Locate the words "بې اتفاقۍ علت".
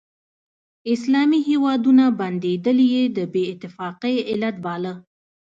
3.31-4.55